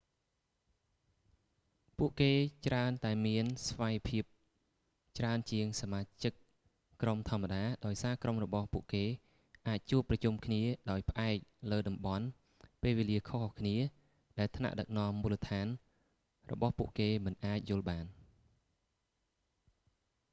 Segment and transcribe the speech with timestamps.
[1.97, 2.31] ពួកគេ
[2.67, 4.23] ច្រើនតែមានស្វ័យភាព
[5.17, 6.33] ច្រើនជាងសមាជិក
[7.01, 9.05] ក្រុមធម្មតាដោយសារក្រុមរបស់ពួកគេ
[9.67, 10.61] អាចជួបប្រជុំគ្នា
[10.91, 11.37] ដោយផ្អែក
[11.71, 12.25] លើតំបន់
[12.81, 13.75] ពេលវេលាខុសៗគ្នា
[14.39, 15.67] ដែលថ្នាក់ដឹកនាំមូលដ្ឋាន
[16.51, 18.05] របស់ពួកគេមិនអាចយល់បាន